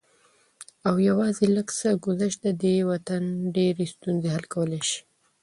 [0.87, 3.23] او يوازې لږ څه ګذشت د دې وطن
[3.55, 4.99] ډېرې ستونزې حل کولی شي